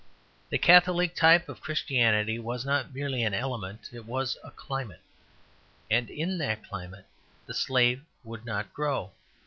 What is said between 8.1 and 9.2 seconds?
would not grow.